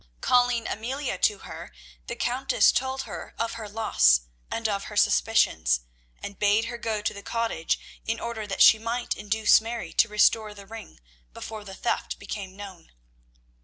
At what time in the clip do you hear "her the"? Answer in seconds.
1.45-2.15